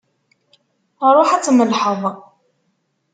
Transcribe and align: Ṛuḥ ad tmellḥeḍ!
Ṛuḥ 1.15 1.29
ad 1.31 1.43
tmellḥeḍ! 1.43 2.01